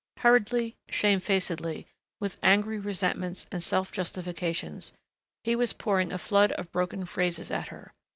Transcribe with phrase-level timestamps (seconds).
[0.17, 1.85] Hurriedly, shamefacedly,
[2.19, 4.93] with angry resentments and self justifications,
[5.43, 7.93] he was pouring a flood of broken phrases at her.